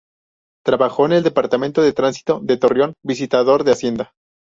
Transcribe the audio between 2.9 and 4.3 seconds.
visitador de Hacienda.